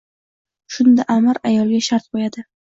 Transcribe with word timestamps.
Shunda 0.77 1.05
amir 1.17 1.41
ayolga 1.51 1.83
shart 1.91 2.11
qoʻyadi. 2.17 2.47